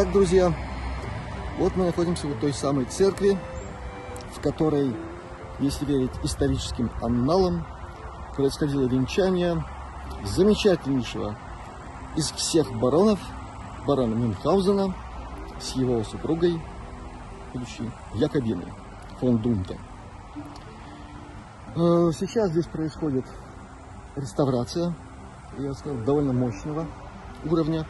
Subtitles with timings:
[0.00, 0.54] Итак, друзья,
[1.58, 3.36] вот мы находимся в той самой церкви,
[4.32, 4.94] в которой,
[5.58, 7.66] если верить историческим анналам,
[8.36, 9.64] происходило венчание
[10.24, 11.36] замечательнейшего
[12.14, 13.18] из всех баронов,
[13.88, 14.94] барона Мюнхгаузена,
[15.58, 16.62] с его супругой,
[17.52, 18.72] будущей Якобиной
[19.18, 19.74] фон Дунта.
[21.74, 23.24] Э, сейчас здесь происходит
[24.14, 24.94] реставрация,
[25.58, 26.86] я сказал, довольно мощного
[27.44, 27.84] уровня,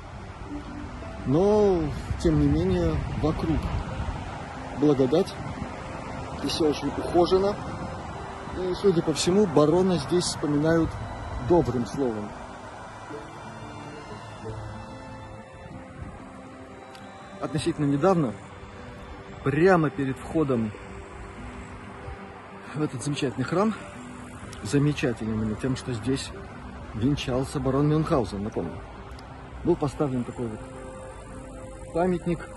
[1.28, 1.82] но,
[2.22, 3.58] тем не менее, вокруг
[4.80, 5.34] благодать,
[6.42, 7.54] и все очень ухожено,
[8.58, 10.88] и, судя по всему, барона здесь вспоминают
[11.46, 12.30] добрым словом.
[17.42, 18.32] Относительно недавно,
[19.44, 20.72] прямо перед входом
[22.74, 23.74] в этот замечательный храм,
[24.62, 26.30] замечательный именно тем, что здесь
[26.94, 28.72] венчался барон Мюнхгаузен, напомню,
[29.64, 30.77] был поставлен такой вот
[31.92, 32.48] памятник,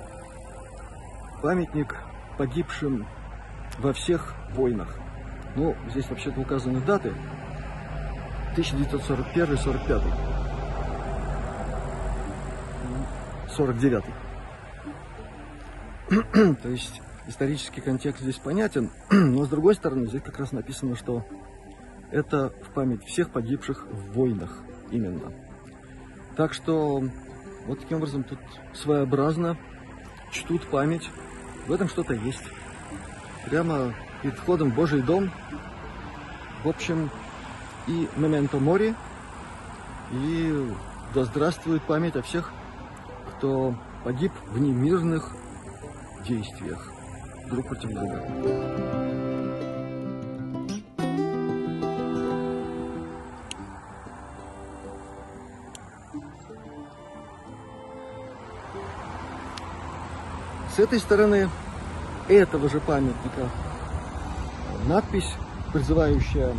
[1.42, 1.96] памятник
[2.38, 3.08] погибшим
[3.80, 4.98] во всех войнах.
[5.56, 7.14] Ну, здесь вообще-то указаны даты.
[8.56, 10.04] 1941-45.
[13.56, 14.04] 49.
[16.62, 21.26] То есть исторический контекст здесь понятен, но с другой стороны здесь как раз написано, что
[22.12, 25.32] это в память всех погибших в войнах именно.
[26.36, 27.04] Так что
[27.68, 28.40] вот таким образом тут
[28.74, 29.58] своеобразно
[30.32, 31.10] чтут память.
[31.68, 32.44] В этом что-то есть.
[33.46, 35.32] Прямо перед входом в Божий дом.
[36.64, 37.10] В общем,
[37.88, 38.94] и моменто мори,
[40.12, 40.70] и
[41.14, 42.52] да здравствует память о всех,
[43.32, 45.32] кто погиб в немирных
[46.28, 46.92] действиях
[47.50, 49.31] друг против друга.
[60.76, 61.50] С этой стороны
[62.30, 63.50] этого же памятника
[64.88, 65.30] надпись,
[65.74, 66.54] призывающая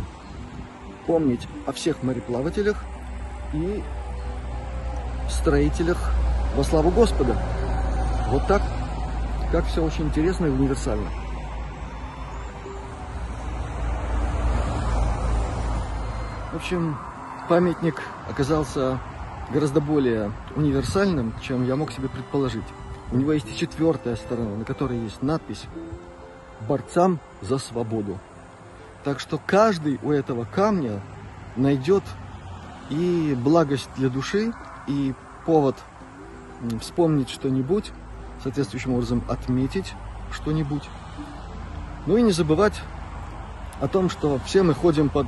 [1.07, 2.77] помнить о всех мореплавателях
[3.53, 3.81] и
[5.27, 5.97] строителях
[6.55, 7.35] во славу Господа.
[8.29, 8.61] Вот так,
[9.51, 11.09] как все очень интересно и универсально.
[16.51, 16.95] В общем,
[17.49, 17.99] памятник
[18.29, 18.99] оказался
[19.51, 22.63] гораздо более универсальным, чем я мог себе предположить.
[23.13, 25.65] У него есть и четвертая сторона, на которой есть надпись
[26.67, 28.17] «Борцам за свободу».
[29.03, 30.99] Так что каждый у этого камня
[31.55, 32.01] найдет
[32.89, 34.51] и благость для души,
[34.87, 35.13] и
[35.45, 35.75] повод
[36.81, 37.91] вспомнить что-нибудь,
[38.41, 39.93] соответствующим образом отметить
[40.31, 40.89] что-нибудь.
[42.07, 42.81] Ну и не забывать
[43.79, 45.27] о том, что все мы ходим под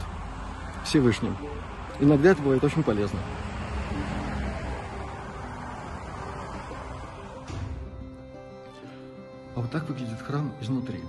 [0.85, 1.37] Всевышним.
[1.99, 3.19] Иногда это бывает очень полезно.
[9.75, 11.01] Так выглядит храм изнутри.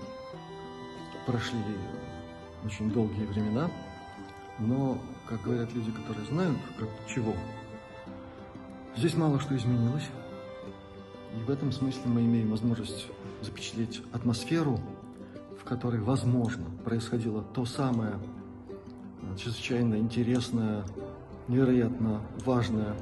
[1.24, 1.60] Прошли
[2.64, 3.70] очень долгие времена,
[4.58, 4.98] но,
[5.28, 7.32] как говорят люди, которые знают, как чего,
[8.96, 10.08] здесь мало что изменилось.
[11.32, 13.06] И в этом смысле мы имеем возможность
[13.40, 14.80] запечатлеть атмосферу,
[15.60, 18.14] в которой, возможно, происходило то самое
[19.38, 20.82] чрезвычайно интересное,
[21.46, 22.96] невероятно важное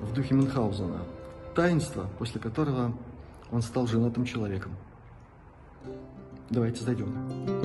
[0.00, 0.98] в духе Мюнхгаузена.
[1.54, 2.92] Таинство, после которого
[3.52, 4.72] он стал женатым человеком.
[6.50, 7.55] Давайте зайдем.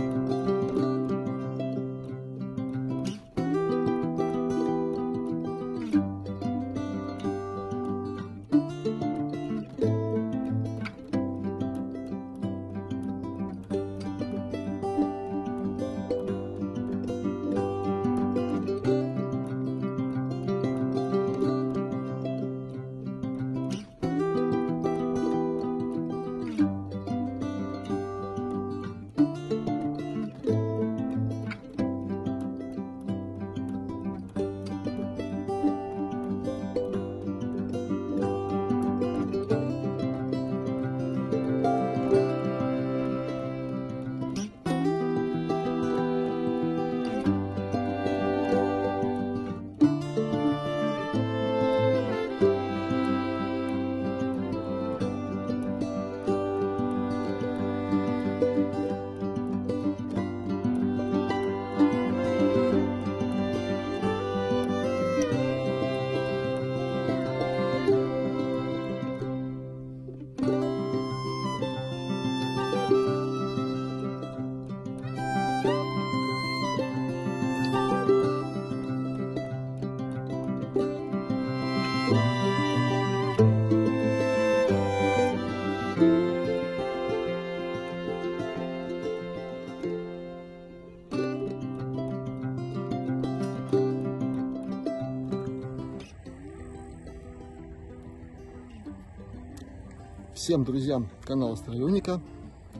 [100.51, 102.19] Всем друзьям канала Строевника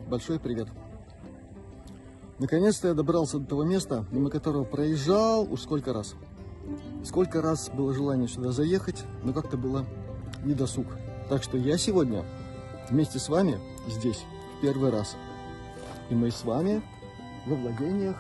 [0.09, 0.68] большой привет!
[2.38, 6.15] Наконец-то я добрался до того места, мимо которого проезжал уж сколько раз.
[7.06, 9.85] Сколько раз было желание сюда заехать, но как-то было
[10.44, 10.85] недосуг.
[11.29, 12.25] Так что я сегодня
[12.89, 13.57] вместе с вами
[13.88, 14.25] здесь
[14.57, 15.15] в первый раз.
[16.09, 16.81] И мы с вами
[17.47, 18.18] во владениях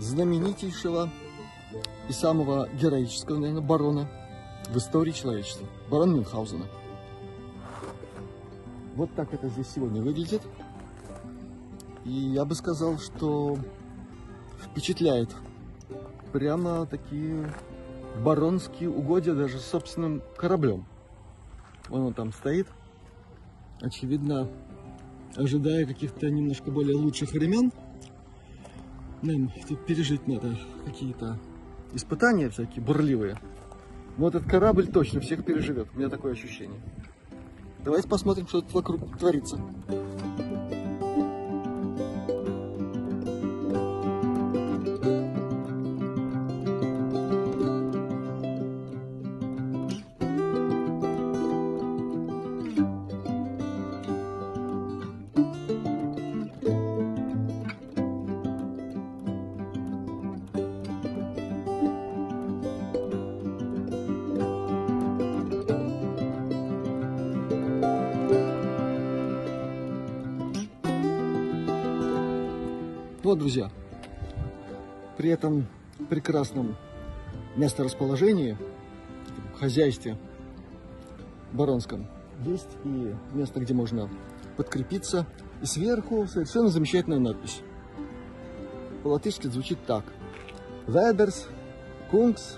[0.00, 1.08] знаменитейшего
[2.08, 4.08] и самого героического, наверное, барона
[4.70, 6.64] в истории человечества, барона Мюнхгаузена.
[8.94, 10.42] Вот так это здесь сегодня выглядит.
[12.04, 13.58] И я бы сказал, что
[14.62, 15.30] впечатляет.
[16.32, 17.52] Прямо такие
[18.22, 20.84] баронские угодья даже с собственным кораблем.
[21.88, 22.66] Вон он там стоит.
[23.80, 24.48] Очевидно,
[25.36, 27.72] ожидая каких-то немножко более лучших времен.
[29.22, 31.38] Нам тут пережить надо какие-то
[31.94, 33.38] испытания всякие бурливые.
[34.16, 35.88] Вот этот корабль точно всех переживет.
[35.94, 36.80] У меня такое ощущение.
[37.84, 39.58] Давайте посмотрим, что тут вокруг творится.
[73.52, 73.70] Друзья,
[75.18, 75.66] при этом
[76.08, 76.74] прекрасном
[77.54, 78.56] месторасположении,
[79.60, 80.16] хозяйстве
[81.52, 82.06] баронском,
[82.46, 84.08] есть и место, где можно
[84.56, 85.26] подкрепиться.
[85.60, 87.60] И сверху совершенно замечательная надпись.
[89.02, 90.04] По-латышски звучит так.
[90.86, 91.46] Vēders,
[92.10, 92.56] kungs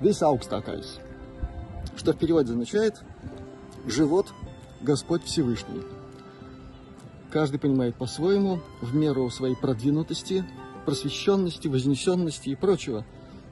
[0.00, 0.98] visaugstākais.
[1.96, 3.04] Что в переводе означает
[3.86, 4.26] «Живот
[4.80, 5.97] Господь Всевышний».
[7.30, 10.44] Каждый понимает по-своему, в меру своей продвинутости,
[10.86, 13.04] просвещенности, вознесенности и прочего.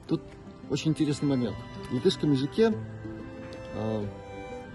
[0.07, 0.21] Тут
[0.69, 1.55] очень интересный момент.
[1.89, 2.73] В латышском языке
[3.75, 4.05] э,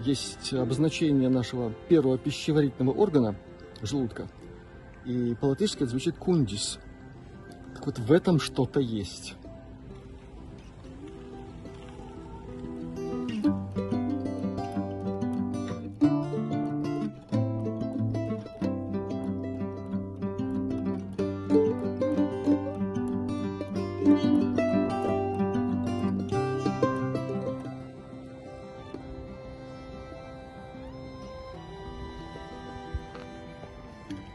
[0.04, 3.36] есть обозначение нашего первого пищеварительного органа,
[3.82, 4.28] желудка.
[5.04, 6.78] И по-латышски это звучит кундис.
[7.74, 9.34] Так вот в этом что-то есть.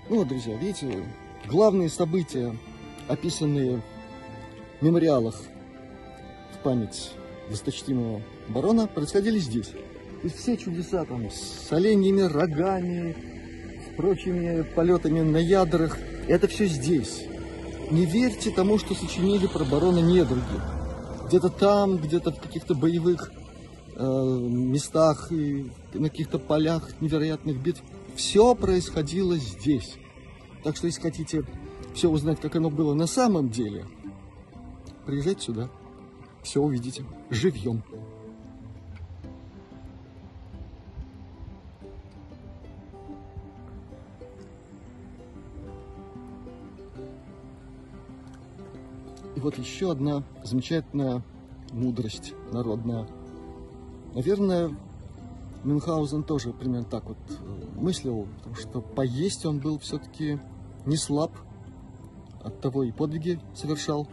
[0.09, 1.03] Ну вот, друзья, видите,
[1.47, 2.55] главные события,
[3.09, 3.81] описанные
[4.79, 5.35] в мемориалах
[6.53, 7.11] в память
[7.49, 9.71] досточтимого барона, происходили здесь.
[10.23, 13.17] Есть все чудеса там с оленьими рогами,
[13.85, 15.97] с прочими полетами на ядрах,
[16.29, 17.25] это все здесь.
[17.91, 20.41] Не верьте тому, что сочинили про барона недруги.
[21.27, 23.29] Где-то там, где-то в каких-то боевых
[23.93, 27.81] э, местах и на каких-то полях невероятных битв.
[28.17, 29.95] Все происходило здесь.
[30.63, 31.45] Так что, если хотите
[31.93, 33.85] все узнать, как оно было на самом деле,
[35.05, 35.69] приезжайте сюда.
[36.41, 37.05] Все увидите.
[37.29, 37.83] Живьем.
[49.35, 51.21] И вот еще одна замечательная
[51.71, 53.07] мудрость народная.
[54.15, 54.75] Наверное,
[55.63, 60.39] Мюнхгаузен тоже примерно так вот э, мыслил, потому что поесть он был все-таки
[60.85, 61.31] не слаб,
[62.47, 64.07] от того и подвиги совершал.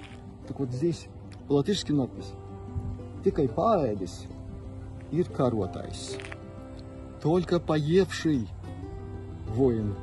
[0.47, 1.07] Так вот здесь
[1.49, 2.33] по-латышски надпись
[3.25, 4.25] «Тикай паэдис,
[5.11, 6.17] ир каруатайс».
[7.23, 8.49] Только поевший
[9.49, 9.95] воин.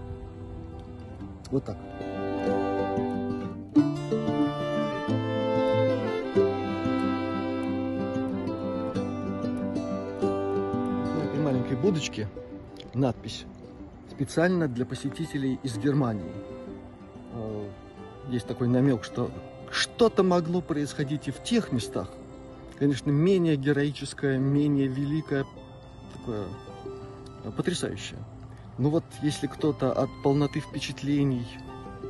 [1.51, 1.77] Вот так.
[12.01, 12.27] Будочке
[12.95, 13.45] надпись
[14.09, 16.31] специально для посетителей из Германии.
[17.33, 17.69] Э,
[18.29, 19.29] есть такой намек, что
[19.71, 22.09] что-то могло происходить и в тех местах.
[22.79, 25.45] Конечно, менее героическое, менее великое,
[26.13, 26.45] такое
[27.43, 28.17] э, потрясающее.
[28.79, 31.45] Но вот если кто-то от полноты впечатлений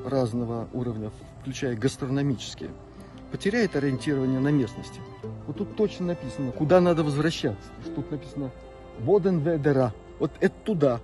[0.05, 2.69] разного уровня, включая гастрономические,
[3.29, 5.01] потеряет ориентирование на местности,
[5.47, 7.69] вот тут точно написано, куда надо возвращаться.
[7.93, 8.51] Тут написано
[9.05, 9.93] Боденведера.
[10.19, 10.99] Вот это туда.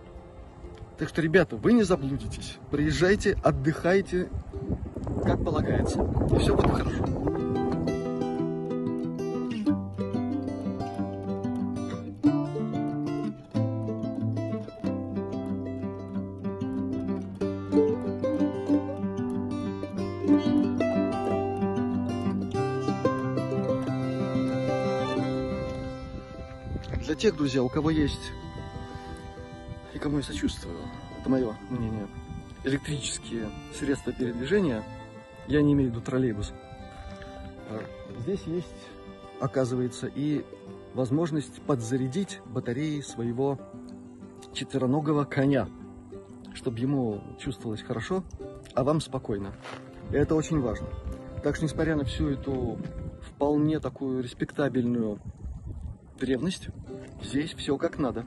[0.98, 2.58] Так что, ребята, вы не заблудитесь.
[2.72, 4.30] Приезжайте, отдыхайте,
[5.24, 6.02] как полагается.
[6.32, 7.27] И все будет хорошо.
[27.28, 28.32] Тех, друзья, у кого есть,
[29.94, 30.78] и кому я сочувствую,
[31.20, 32.08] это мое мнение,
[32.64, 34.82] электрические средства передвижения,
[35.46, 36.54] я не имею в виду троллейбус,
[37.70, 37.82] а
[38.22, 38.68] здесь есть,
[39.42, 40.46] оказывается, и
[40.94, 43.60] возможность подзарядить батареи своего
[44.54, 45.68] четвероногого коня,
[46.54, 48.24] чтобы ему чувствовалось хорошо,
[48.74, 49.54] а вам спокойно.
[50.12, 50.88] И это очень важно.
[51.44, 52.78] Так что, несмотря на всю эту
[53.20, 55.20] вполне такую респектабельную
[56.18, 56.68] древность,
[57.24, 58.26] здесь все как надо.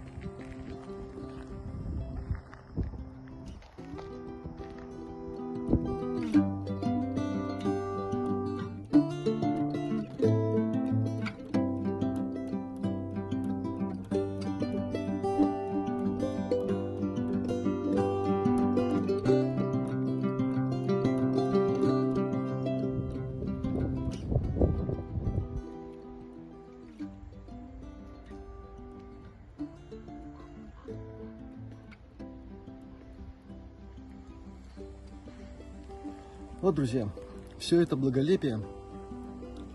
[36.90, 37.08] Друзья,
[37.56, 38.60] все это благолепие,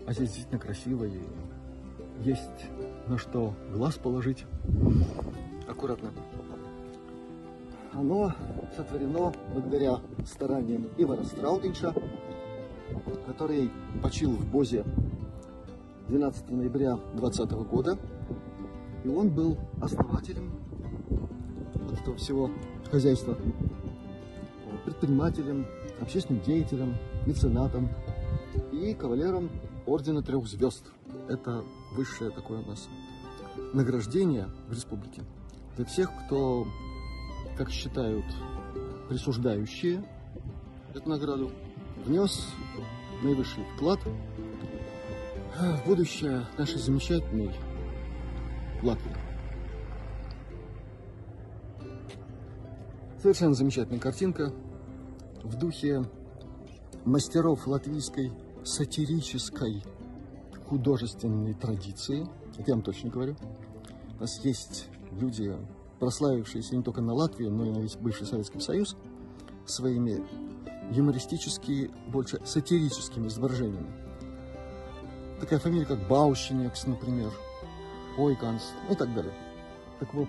[0.06, 1.18] а здесь действительно красиво и
[2.22, 2.42] есть
[3.06, 4.44] на что глаз положить.
[5.66, 6.10] Аккуратно.
[7.94, 8.34] Оно
[8.76, 11.94] сотворено благодаря стараниям Ивара Страутинша,
[13.26, 13.70] который
[14.02, 14.84] почил в Бозе
[16.08, 17.98] 12 ноября 2020 года.
[19.04, 20.52] И он был основателем
[21.98, 22.50] этого всего
[22.90, 23.38] хозяйства,
[24.84, 25.64] предпринимателем,
[26.00, 26.96] общественным деятелем,
[27.26, 27.88] меценатом
[28.72, 29.50] и кавалером
[29.86, 30.84] Ордена Трех Звезд.
[31.28, 32.88] Это высшее такое у нас
[33.72, 35.22] награждение в республике
[35.76, 36.66] для всех, кто,
[37.56, 38.24] как считают
[39.08, 40.02] присуждающие
[40.94, 41.50] эту награду,
[42.04, 42.48] внес
[43.22, 44.00] наивысший вклад
[45.58, 47.50] в будущее нашей замечательной
[48.82, 49.16] Латвии.
[53.20, 54.52] Совершенно замечательная картинка
[55.42, 56.04] в духе
[57.06, 58.32] мастеров латвийской
[58.64, 59.82] сатирической
[60.68, 62.26] художественной традиции.
[62.58, 63.36] Это я вам точно говорю.
[64.18, 65.56] У нас есть люди,
[66.00, 68.96] прославившиеся не только на Латвию, но и на весь бывший Советский Союз
[69.66, 70.22] своими
[70.90, 73.92] юмористически, больше сатирическими изображениями.
[75.40, 77.32] Такая фамилия, как Баущинекс, например,
[78.18, 79.32] Ойканс и так далее.
[80.00, 80.28] Так вот,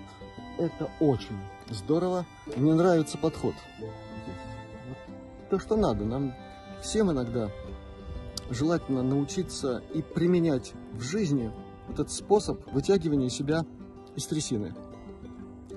[0.58, 1.38] это очень
[1.70, 2.24] здорово.
[2.56, 3.54] Мне нравится подход
[5.50, 6.04] то, что надо.
[6.04, 6.34] Нам
[6.82, 7.50] всем иногда
[8.50, 11.52] желательно научиться и применять в жизни
[11.90, 13.64] этот способ вытягивания себя
[14.16, 14.74] из трясины.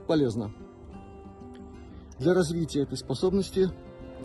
[0.07, 0.51] Полезно.
[2.19, 3.69] Для развития этой способности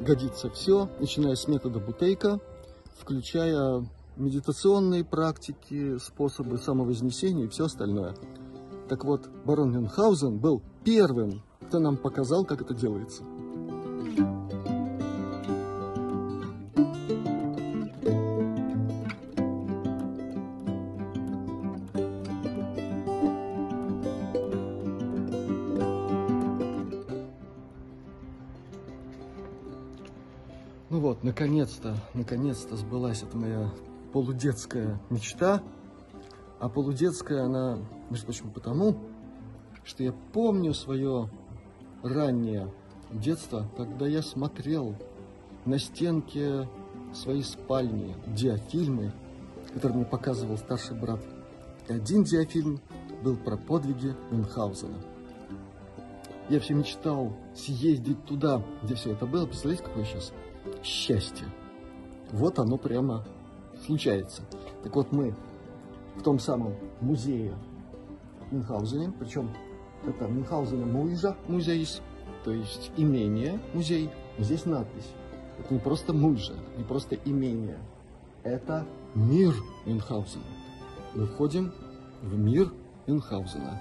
[0.00, 2.40] годится все, начиная с метода Бутейка,
[2.98, 8.14] включая медитационные практики, способы самовознесения и все остальное.
[8.88, 13.24] Так вот, барон Мюнхгаузен был первым, кто нам показал, как это делается.
[31.36, 33.70] Наконец-то, наконец-то сбылась эта моя
[34.14, 35.62] полудетская мечта.
[36.58, 37.78] А полудетская она,
[38.08, 38.96] между прочим, потому,
[39.84, 41.28] что я помню свое
[42.02, 42.72] раннее
[43.12, 44.94] детство, когда я смотрел
[45.66, 46.66] на стенке
[47.12, 49.12] своей спальни диафильмы,
[49.74, 51.20] которые мне показывал старший брат.
[51.88, 52.80] И один диафильм
[53.22, 54.96] был про подвиги Мюнхгаузена.
[56.48, 59.46] Я все мечтал съездить туда, где все это было.
[59.46, 60.32] Представляете, какое сейчас
[60.84, 61.46] счастье.
[62.30, 63.24] Вот оно прямо
[63.84, 64.42] случается.
[64.82, 65.34] Так вот мы
[66.16, 67.54] в том самом музее
[68.50, 69.50] Мюнхгаузене, причем
[70.04, 71.86] это Мюнхгаузена Муйжа, музей,
[72.44, 74.10] то есть имение, музей.
[74.38, 75.10] Здесь надпись.
[75.58, 77.78] Это не просто Муйжа, не просто имение.
[78.44, 79.52] Это мир
[79.84, 80.44] Мюнхгаузена.
[81.14, 81.72] Мы входим
[82.22, 82.72] в мир
[83.06, 83.80] Мюнхгаузена.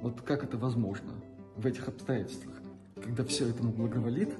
[0.00, 1.12] Вот как это возможно
[1.56, 2.54] в этих обстоятельствах,
[3.02, 4.32] когда все этому благоволит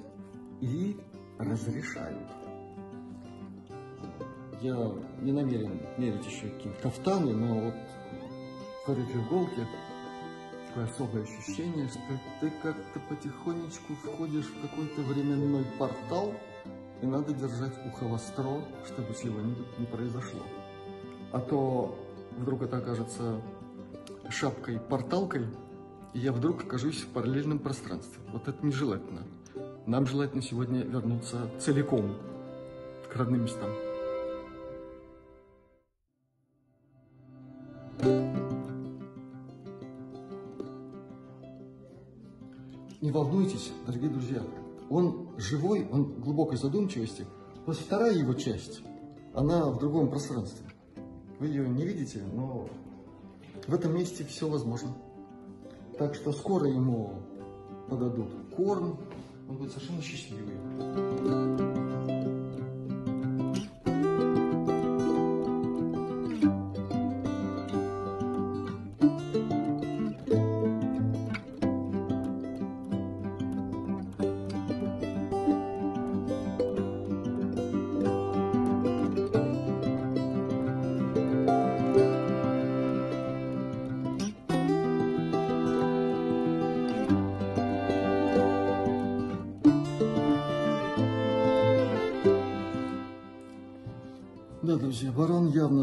[0.61, 0.97] и
[1.38, 2.29] разрешают?
[4.61, 7.75] Я не намерен мерить еще какие-то кафтаны, но вот
[8.87, 9.67] в этой футболке
[10.69, 12.00] такое особое ощущение, что
[12.41, 16.32] ты как-то потихонечку входишь в какой-то временной портал,
[17.02, 20.43] и надо держать ухо востро, чтобы чего-нибудь не произошло.
[21.32, 21.99] А то
[22.37, 23.41] вдруг это окажется
[24.30, 25.47] шапкой-порталкой,
[26.14, 28.21] и я вдруг окажусь в параллельном пространстве.
[28.32, 29.23] Вот это нежелательно.
[29.86, 32.17] Нам желательно сегодня вернуться целиком
[33.10, 33.71] к родным местам.
[43.00, 44.43] Не волнуйтесь, дорогие друзья,
[44.91, 47.25] он живой, он глубокой задумчивости.
[47.64, 48.82] Вот вторая его часть,
[49.34, 50.67] она в другом пространстве.
[51.38, 52.69] Вы ее не видите, но
[53.69, 54.97] в этом месте все возможно.
[55.99, 57.23] Так что скоро ему
[57.89, 58.99] подадут корм,
[59.49, 61.68] он будет совершенно счастливый.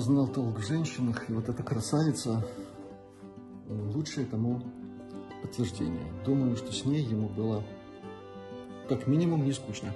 [0.05, 2.45] Знал толк в женщинах, и вот эта красавица
[3.67, 4.61] лучшее тому
[5.41, 6.11] подтверждение.
[6.23, 7.63] Думаю, что с ней ему было
[8.87, 9.93] как минимум не скучно.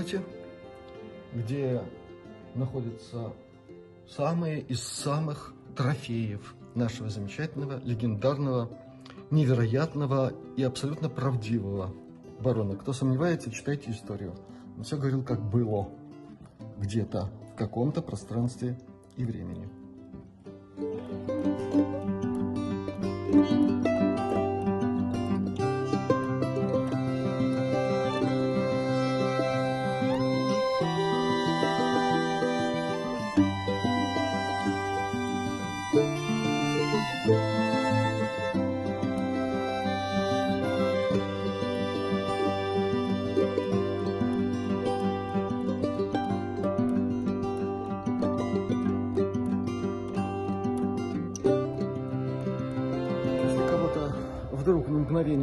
[0.00, 0.22] Комнате,
[1.34, 1.82] где
[2.54, 3.32] находятся
[4.08, 8.70] самые из самых трофеев нашего замечательного, легендарного,
[9.30, 11.94] невероятного и абсолютно правдивого
[12.40, 12.76] барона.
[12.76, 14.34] Кто сомневается, читайте историю.
[14.76, 15.88] Он все говорил, как было
[16.78, 18.78] где-то в каком-то пространстве
[19.16, 19.68] и времени.
[23.30, 23.89] вдруг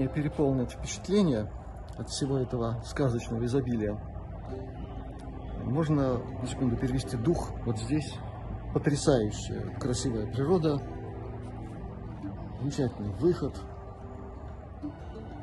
[0.08, 1.52] мгновение переполнит впечатление
[1.98, 3.98] от всего этого сказочного изобилия,
[5.64, 8.14] можно на секунду перевести дух вот здесь.
[8.74, 10.80] Потрясающая, красивая природа,
[12.60, 13.56] замечательный выход,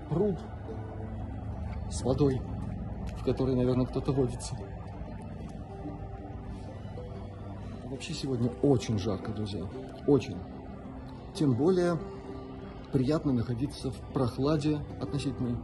[0.08, 0.38] пруд
[1.90, 2.40] с водой,
[3.18, 4.54] в которой, наверное, кто-то водится.
[7.86, 9.64] Вообще сегодня очень жарко, друзья,
[10.06, 10.36] очень.
[11.34, 11.98] Тем более
[12.94, 15.56] приятно находиться в прохладе относительной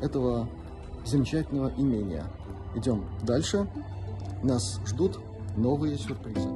[0.00, 0.48] этого
[1.04, 2.24] замечательного имения.
[2.74, 3.68] Идем дальше.
[4.42, 5.20] Нас ждут
[5.58, 6.48] новые сюрпризы.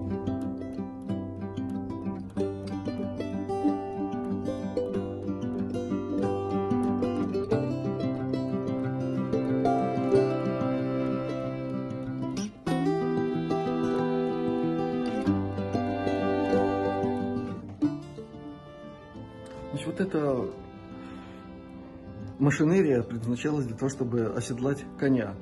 [22.59, 25.35] Машинерия предназначалась для того, чтобы оседлать коня.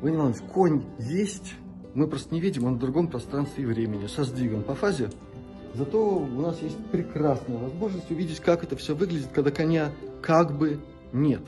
[0.00, 1.54] Вы волнуйтесь, конь есть,
[1.94, 5.10] мы просто не видим, он в другом пространстве и времени, со сдвигом по фазе.
[5.74, 10.80] Зато у нас есть прекрасная возможность увидеть, как это все выглядит, когда коня как бы
[11.12, 11.42] нет.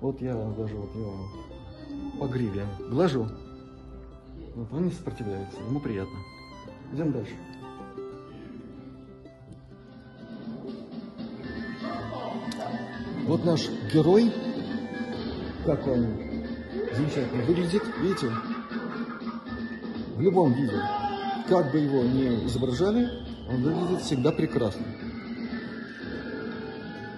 [0.00, 1.28] Вот я даже вот его
[2.20, 3.26] по гриве глажу.
[4.54, 6.18] Вот он не сопротивляется, ему приятно.
[6.92, 7.32] Идем дальше.
[13.26, 14.32] Вот наш герой,
[15.64, 16.06] как он
[16.94, 18.30] замечательно выглядит, видите,
[20.14, 20.80] в любом виде,
[21.48, 23.08] как бы его ни изображали,
[23.48, 24.86] он выглядит всегда прекрасно.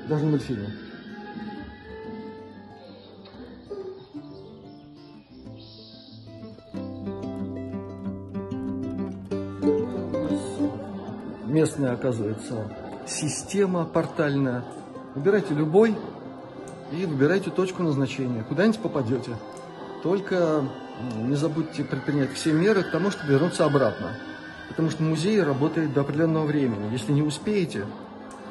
[0.09, 0.71] Даже в мультфильме.
[11.45, 12.75] Местная, оказывается,
[13.07, 14.65] система портальная
[15.19, 15.97] Выбирайте любой
[16.93, 18.45] и выбирайте точку назначения.
[18.45, 19.37] Куда-нибудь попадете.
[20.05, 20.65] Только
[21.17, 24.13] не забудьте предпринять все меры к тому, чтобы вернуться обратно.
[24.69, 26.93] потому что музей работает до определенного времени.
[26.93, 27.85] Если не успеете,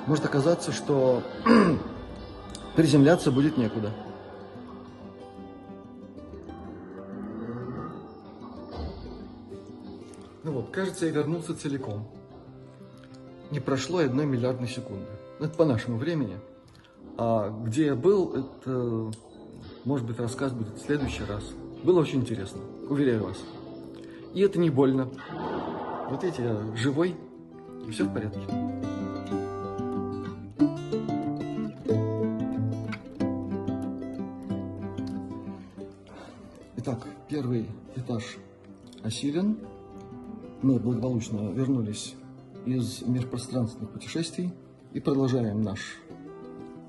[0.08, 1.24] может оказаться, что
[2.76, 3.94] приземляться будет некуда.
[10.44, 12.10] Ну вот, кажется, я вернулся целиком.
[13.52, 15.08] Не прошло одной миллиардной секунды.
[15.40, 16.38] Это по нашему времени.
[17.20, 19.12] А где я был, это,
[19.86, 21.44] может быть, рассказ будет в следующий раз.
[21.84, 23.38] Было очень интересно, уверяю вас.
[24.36, 25.10] И это не больно.
[26.12, 27.16] Вот эти я живой,
[27.88, 28.40] и все в порядке.
[36.78, 38.38] Итак, первый этаж
[39.02, 39.58] осилен.
[40.62, 42.14] Мы благополучно вернулись
[42.66, 44.54] из межпространственных путешествий
[44.94, 45.98] и продолжаем наш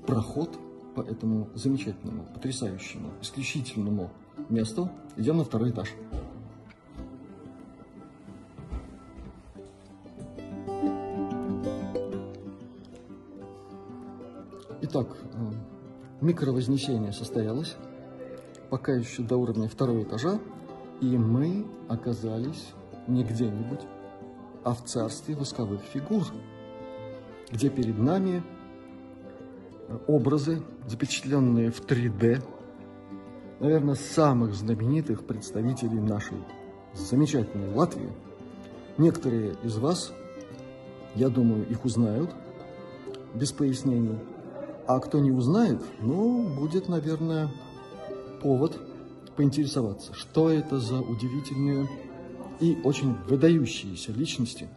[0.09, 0.59] проход
[0.95, 4.09] по этому замечательному, потрясающему, исключительному
[4.49, 4.89] месту.
[5.15, 5.93] Идем на второй этаж.
[14.81, 15.51] Итак, э,
[16.21, 17.75] микровознесение состоялось,
[18.71, 20.39] пока еще до уровня второго этажа,
[21.01, 22.73] и мы оказались
[23.07, 23.81] не где-нибудь,
[24.63, 26.23] а в царстве восковых фигур,
[27.51, 28.41] где перед нами
[30.07, 32.43] образы, запечатленные в 3D,
[33.59, 36.37] наверное, самых знаменитых представителей нашей
[36.93, 38.09] замечательной Латвии.
[38.97, 40.13] Некоторые из вас,
[41.15, 42.31] я думаю, их узнают
[43.33, 44.19] без пояснений.
[44.87, 47.49] А кто не узнает, ну, будет, наверное,
[48.41, 48.79] повод
[49.35, 51.87] поинтересоваться, что это за удивительные
[52.59, 54.67] и очень выдающиеся личности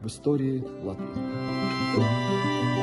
[0.00, 2.75] в истории Латвии.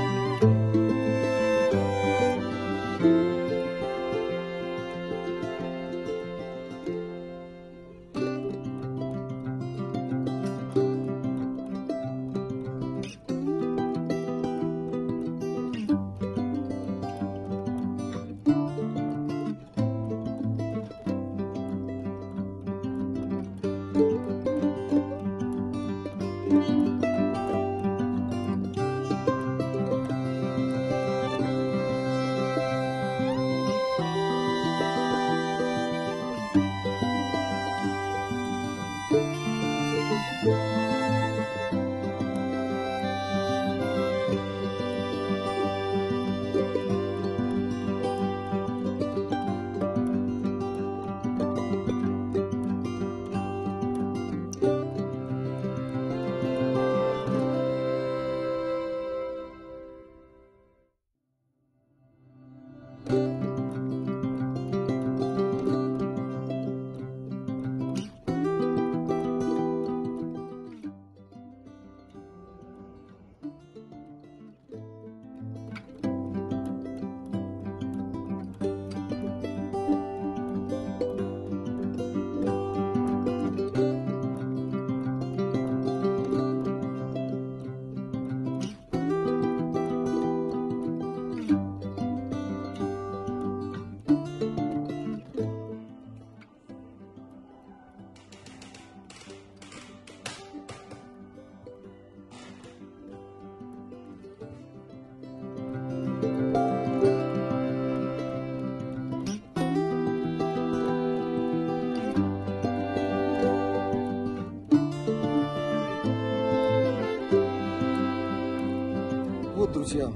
[119.94, 120.12] друзья,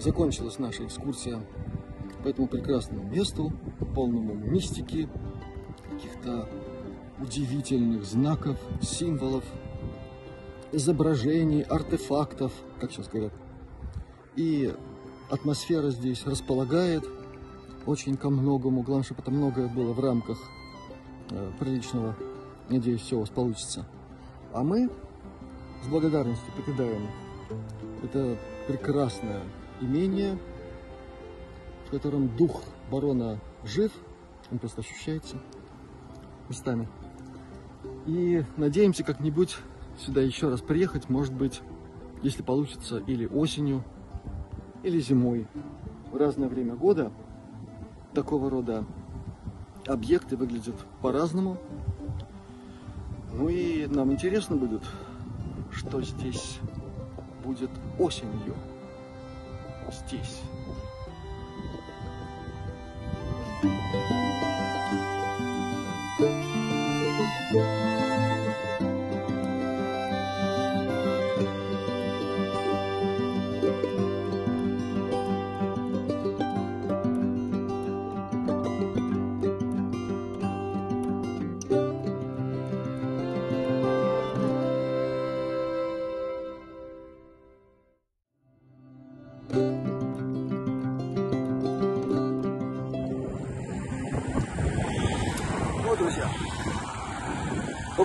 [0.00, 1.40] закончилась наша экскурсия
[2.24, 3.52] по этому прекрасному месту,
[3.94, 5.08] полному мистики,
[5.88, 6.48] каких-то
[7.20, 9.44] удивительных знаков, символов,
[10.72, 13.32] изображений, артефактов, как сейчас говорят.
[14.34, 14.74] И
[15.30, 17.08] атмосфера здесь располагает
[17.86, 18.82] очень ко многому.
[18.82, 20.38] Главное, чтобы это многое было в рамках
[21.30, 22.16] э, приличного.
[22.68, 23.86] Надеюсь, все у вас получится.
[24.52, 24.90] А мы
[25.84, 27.06] с благодарностью покидаем
[28.02, 29.40] это прекрасное
[29.80, 30.38] имение,
[31.86, 33.92] в котором дух барона жив,
[34.50, 35.36] он просто ощущается
[36.48, 36.88] местами.
[38.06, 39.56] И надеемся как-нибудь
[39.98, 41.60] сюда еще раз приехать, может быть,
[42.22, 43.84] если получится, или осенью,
[44.82, 45.46] или зимой.
[46.10, 47.12] В разное время года
[48.14, 48.84] такого рода
[49.86, 51.58] объекты выглядят по-разному.
[53.32, 54.82] Ну и нам интересно будет,
[55.72, 56.60] что здесь
[57.44, 58.56] будет осенью
[59.90, 60.40] здесь.
[66.18, 66.53] Вот,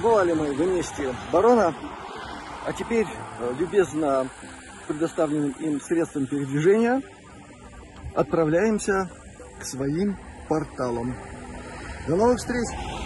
[0.10, 1.72] побывали мы в месте барона,
[2.66, 4.28] а теперь, э, любезно
[4.88, 7.04] предоставленным им средством передвижения,
[8.16, 9.08] отправляемся
[9.60, 10.18] к своим
[10.48, 11.16] порталам.
[12.08, 12.99] До новых встреч!